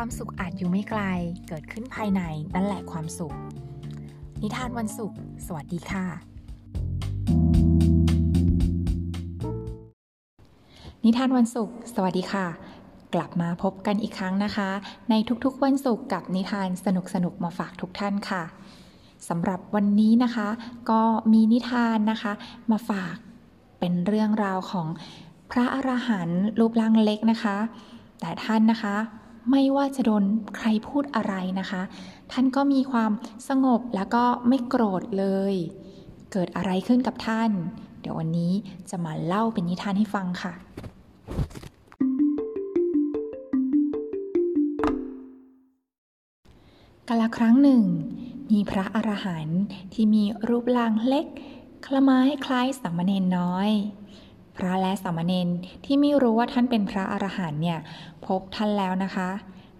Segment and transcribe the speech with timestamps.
[0.00, 1.02] ความสุขอาจอยู่ไม่ไกล
[1.48, 2.22] เกิดขึ้นภายใน
[2.54, 3.34] นั่นแหละความสุข
[4.42, 6.04] นิทานวันศุกร์สวัสดีค่ะ
[11.04, 12.46] นิทานวันศุกร์สวัสดีค่ะ
[13.14, 14.70] กลับมาพบกันอีกครั้งนะคะ
[15.10, 15.14] ใน
[15.44, 16.86] ทุกๆวันศุกร์กับนิทานส
[17.24, 18.42] นุกๆมาฝากทุกท่านค่ะ
[19.28, 20.48] สำหรับวันนี้นะคะ
[20.90, 21.02] ก็
[21.32, 22.32] มีนิทานนะคะ
[22.70, 23.16] มาฝาก
[23.78, 24.88] เป็นเรื่องราวของ
[25.50, 27.56] พระอรหันต์รูปร่างเล็กนะคะ
[28.20, 28.96] แต่ท่านนะคะ
[29.50, 30.24] ไม่ว่าจะโดน
[30.56, 31.82] ใครพูดอะไรนะคะ
[32.32, 33.12] ท่านก็มีความ
[33.48, 35.54] สงบแล้วก็ไม่โกรธเลย
[36.32, 37.50] เกิดอะไรขึ้นกับท่าน
[38.00, 38.52] เดี๋ยววันนี้
[38.90, 40.54] จะมาเล่าเป็นนิทานให้ฟังค่ะ
[47.08, 47.82] กาลครั้งหนึ่ง
[48.50, 49.60] มีพระอรหันต์
[49.92, 51.26] ที่มีรูปร่างเล็ก
[51.84, 53.70] คละไม้คล้ายสามเณรน้อย
[54.56, 55.48] พระและสามเณร
[55.84, 57.78] ที่ไม่รู้ว่าท่านเป็นพระอรหันต์เนี่ย
[58.26, 59.28] พบท่านแล้วนะคะ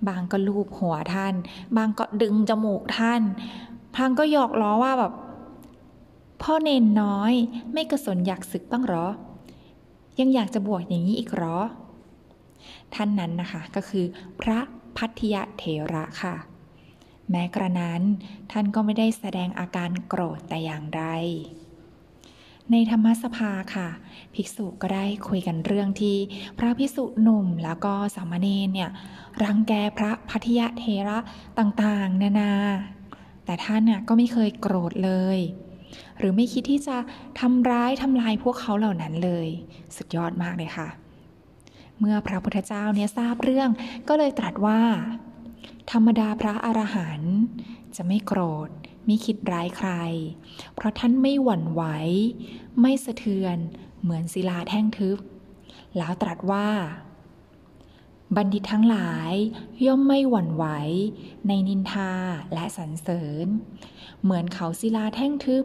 [0.09, 1.35] บางก็ลูบหัวท่าน
[1.77, 3.23] บางก็ดึงจมูกท่าน
[3.95, 5.13] พางก็หยอกล้อว่าแบบ
[6.43, 7.33] พ่อเนนน้อย
[7.73, 9.07] ไม่กระสนอยากศึกบ้างหรอ
[10.21, 11.59] ยังอยากจะบวชอย่างนี้อีกหรอ
[12.95, 14.05] ท่านนั้นนะคะก็คือ
[14.41, 14.59] พระ
[14.97, 16.35] พัทยเถระค่ะ
[17.31, 18.03] แม้กระนั้น
[18.53, 21.05] ท่านก็ไม่ได้แสดงอาการโกรธแต่อย่างใด
[22.73, 23.89] ในธรรมสภาค่ะ
[24.35, 26.17] ภิกษุก็ได้คุยกันเรื่องที่
[26.59, 28.91] พระภิกษุหนุ่มแล้วก็สามเณรเนี่ย
[29.43, 31.19] รังแกพระพัทยเทระ
[31.59, 32.53] ต่างๆ นานา
[33.45, 35.39] แต่ท่านเนี่ยก็ไม่เคยโกรธเลย
[36.19, 36.97] หรือไม่คิดที่จะ
[37.41, 39.49] ทำร้ายทำลายพวกเขาเหล่านั้นเลย
[39.97, 40.89] สุดยอดมากเลยค่ะ
[41.99, 43.71] เมื่อพระพุทธเจ้าเนี่ยทราบเรื่อง
[44.09, 44.81] ก็เลยตรัสว่า
[45.93, 47.37] ธรรมดาพระอรหันต์
[47.97, 48.71] จะไม่โกรธ
[49.07, 49.91] ไม่คิดร้ายใคร
[50.75, 51.83] เพราะท่านไม่หวั่นไหว
[52.81, 53.57] ไม่สะเทือน
[54.03, 55.19] เหมือนศิลาแท่งทึบ
[55.97, 56.69] แล้วตรัสว่า
[58.37, 59.33] บัณฑิตทั้งหลาย
[59.87, 60.65] ย่อมไม่หวั่นไหว
[61.49, 62.13] ในนินทา
[62.55, 63.47] และสรรเสริญ
[64.23, 65.65] เหมือนเขาศิลาแท่งทึบ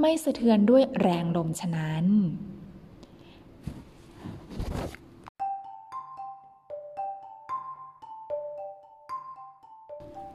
[0.00, 2.06] ไม่สะเทือนด้วยแรงลมฉะนั้น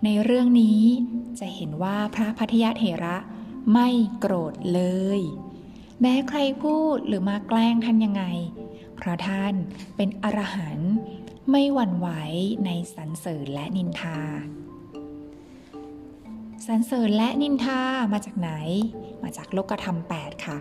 [0.03, 0.81] ในเรื่องนี้
[1.39, 3.17] จะเห็นว่าพระพัทยเถระ
[3.73, 3.89] ไม่
[4.19, 4.81] โกรธเล
[5.17, 5.21] ย
[6.01, 8.23] แม้ใครพูดหรือมาแกล้งท่านยังไง
[8.95, 9.53] เพราะท่าน
[9.95, 10.93] เป็นอรหันต์
[11.51, 12.07] ไม่หวั่นไหว
[12.65, 14.19] ในสรรเสริญและนินทา
[16.67, 17.81] สรรเสริญและนินทา
[18.13, 18.51] มาจากไหน
[19.23, 20.57] มาจากโลกธรรม 8 ค่ะ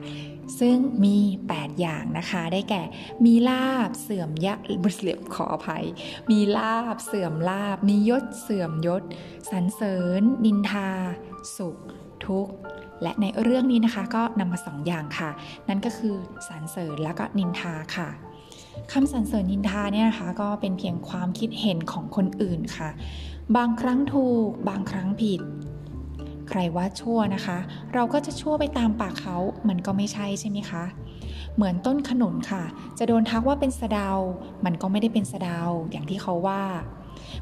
[0.59, 1.19] ซึ่งมี
[1.50, 2.82] 8 อย่างนะคะ ได้แก่
[3.25, 5.84] มีลาบเสื่อมยะบุเสียมขออภัย
[6.31, 9.03] มีลาบเสื่อมลาบ มียศเสื่อมยศ
[9.50, 10.91] สรรเสริญ นินทา
[11.56, 11.76] สุข
[12.26, 12.53] ทุกข์
[13.03, 15.31] และในเรื่องนี้นะคะ ก็นำมาสองอย่างค่ะ
[15.69, 16.15] นั่นก็คือ
[16.48, 18.09] สรรเสริญและก็นินทาค่ะ
[18.92, 22.91] คำสรรเสริญนินทาเนี่ยนะคะก็เป็นเพียงความคิดเห็นของคนอื่นค่ะ
[23.56, 25.41] บางครั้งถูก บางครั้งผิด
[26.49, 27.59] ใครว่าชั่วนะคะ
[27.94, 29.37] เราก็จะชั่วไปตามปากเขา
[29.69, 30.84] มันก็ไม่ใช่ใช่ไหมคะ
[31.55, 32.65] เหมือนต้นขนุนค่ะ
[32.99, 34.10] จะโดนทักว่าเป็นสะเดา
[34.65, 35.60] มันก็ไม่ได้เป็นสะเดา
[35.93, 36.62] อย่างที่เขาว่า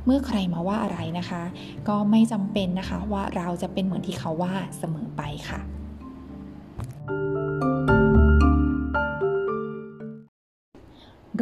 [0.04, 1.42] เมื่อใครมาว่าอะไรนะคะ
[1.88, 5.60] ก็ไม่จำเป็นนะคะว่าเราจะเป็นเหมือนที่เขาว่าเสมอไปค่ะ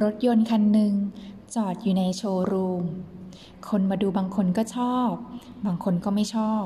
[0.00, 0.92] รถยนต์คันหนึ่ง
[1.54, 2.84] จอดอยู่ในโชว์รูม
[3.68, 5.12] คนมาดูบางคนก็ชอบ
[5.66, 6.64] บางคนก็ไม่ชอบ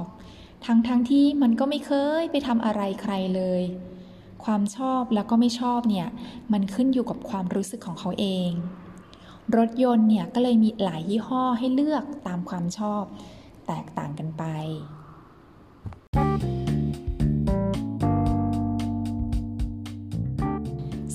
[0.69, 1.93] ทั้งๆทที่มันก็ไม่เค
[2.23, 3.63] ยไปทำอะไรใครเลย
[4.45, 6.09] ความชอบแล้วก็ไม่ชอบเนี่ย
[6.53, 8.51] มันขึ้นอยู่กับความรู้สึกของเขาเอง
[9.57, 13.05] รถยนต์เนี่ยก็เลยมีหลายยี่ห้อให้เลือกตามความชอบ
[13.67, 14.45] แตกต่างกันไป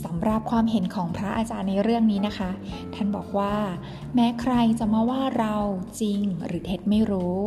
[0.04, 2.52] สำหรับความเห็นของพระอาจารย์ในเรื่องนี้นะคะ
[2.94, 3.56] ท่านบอกว่า
[4.16, 5.56] แม้ใครจะมาว่าเรา
[6.02, 7.40] จริงหรือเท็จไม่รู้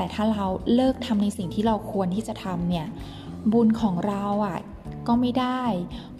[0.00, 2.86] แต่ถ้าเราเลิกทำในสิ่งที่เราควรที่จะทำเนี่ย
[3.52, 4.58] บุญของเราอะ
[5.08, 5.62] ก็ไม่ได้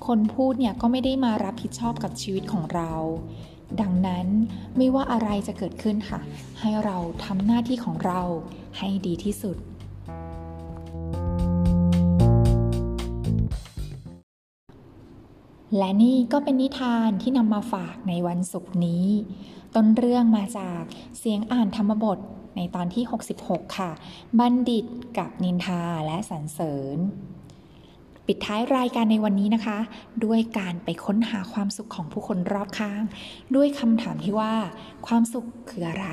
[0.07, 2.93] คนพูดเนี่ยก็ไม่ได้มารับผิดชอบกับชีวิตของเรา
[3.81, 4.27] ดังนั้น
[4.77, 6.21] ไม่ว่าอะไรจะเกิดขึ้นค่ะ
[6.61, 8.21] ให้เราทำหน้าที่ของเรา
[8.79, 9.57] ให้ดีที่สุด
[15.77, 19.07] และนี่ก็เป็นนิทานที่นำมาฝากในวันศุกร์นี้
[19.75, 20.83] ต้นเรื่องมาจาก
[21.19, 22.19] เสียงอ่านธรรมบท
[22.57, 23.05] ในตอนที่
[23.41, 23.91] 66 ค่ะ
[24.39, 24.85] บัณฑิต
[25.19, 26.99] กับนินทาและสรรเสริญ
[28.27, 29.79] ปิดท้ายรายการในวันนี้นะคะ
[30.25, 33.03] ด้วยการไปค้นหาความสุขของผู้คนรอบข้าง
[33.55, 34.55] ด้วยคำถามที่ว่า
[35.07, 36.09] ความสุขคืออะไร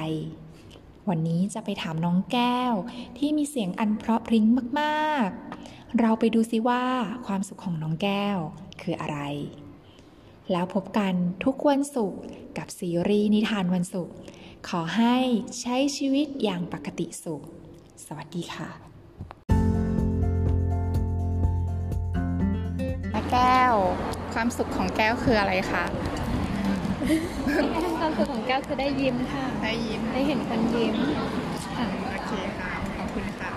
[1.10, 2.74] วันนี้จะไปถามน้องแก้ว
[3.18, 4.46] ที่มีเสียงอันเพราะพริ้ง
[4.80, 6.84] มากๆ เราไปดูซิว่า
[7.26, 8.38] ความสุขของน้องแก้ว
[8.82, 9.20] คืออะไร
[10.52, 11.14] แล้วพบกัน
[11.46, 12.22] ทุกวันศุกร์
[12.58, 14.14] กับซีรีส์นิทานวันศุกร์
[14.70, 15.16] ขอให้
[15.62, 17.42] ใช้ชีวิตอย่างปกติสุข
[18.06, 18.70] สวัสดีค่ะ
[23.34, 23.76] แก้ว
[24.34, 25.84] ความสุขของแก้วคืออะไรคะ
[28.00, 30.96] ความสุขของแก้วคือได้ยิ้มค่ะ ได้ยิ้ม ได้เห็นคนยิ้ม
[31.76, 33.50] ค่ะโอเคค่ะ ขอบคุณค่ะ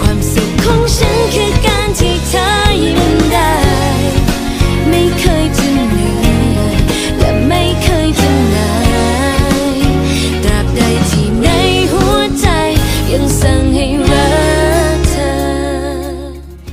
[0.00, 1.75] ความสุขของฉันคือ